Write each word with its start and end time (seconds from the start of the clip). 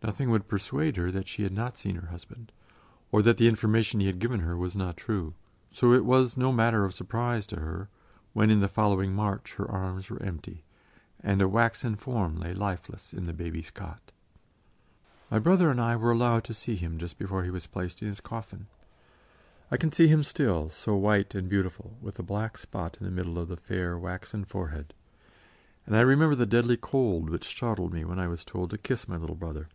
Nothing 0.00 0.30
would 0.30 0.46
persuade 0.46 0.94
her 0.96 1.10
that 1.10 1.26
she 1.26 1.42
had 1.42 1.52
not 1.52 1.76
seen 1.76 1.96
her 1.96 2.06
husband, 2.06 2.52
or 3.10 3.20
that 3.22 3.36
the 3.36 3.48
information 3.48 3.98
he 3.98 4.06
had 4.06 4.20
given 4.20 4.38
her 4.40 4.56
was 4.56 4.76
not 4.76 4.96
true. 4.96 5.34
So 5.72 5.92
it 5.92 6.04
was 6.04 6.36
no 6.36 6.52
matter 6.52 6.84
of 6.84 6.94
surprise 6.94 7.48
to 7.48 7.56
her 7.58 7.88
when 8.32 8.48
in 8.48 8.60
the 8.60 8.68
following 8.68 9.12
March 9.12 9.54
her 9.54 9.68
arms 9.68 10.08
were 10.08 10.22
empty, 10.22 10.62
and 11.20 11.42
a 11.42 11.48
waxen 11.48 11.96
form 11.96 12.36
lay 12.36 12.54
lifeless 12.54 13.12
in 13.12 13.26
the 13.26 13.32
baby's 13.32 13.72
cot. 13.72 14.12
My 15.32 15.40
brother 15.40 15.68
and 15.68 15.80
I 15.80 15.96
were 15.96 16.12
allowed 16.12 16.44
to 16.44 16.54
see 16.54 16.76
him 16.76 16.98
just 16.98 17.18
before 17.18 17.42
he 17.42 17.50
was 17.50 17.66
placed 17.66 18.00
in 18.00 18.06
his 18.06 18.20
coffin; 18.20 18.68
I 19.68 19.76
can 19.76 19.90
see 19.90 20.06
him 20.06 20.22
still, 20.22 20.70
so 20.70 20.94
white 20.94 21.34
and 21.34 21.48
beautiful, 21.48 21.96
with 22.00 22.20
a 22.20 22.22
black 22.22 22.56
spot 22.58 22.96
in 23.00 23.04
the 23.04 23.10
middle 23.12 23.36
of 23.36 23.48
the 23.48 23.56
fair, 23.56 23.98
waxen 23.98 24.44
forehead, 24.44 24.94
and 25.86 25.96
I 25.96 26.02
remember 26.02 26.36
the 26.36 26.46
deadly 26.46 26.76
cold 26.76 27.30
which 27.30 27.44
startled 27.48 27.92
me 27.92 28.04
when 28.04 28.20
I 28.20 28.28
was 28.28 28.44
told 28.44 28.70
to 28.70 28.78
kiss 28.78 29.08
my 29.08 29.16
little 29.16 29.34
brother. 29.36 29.66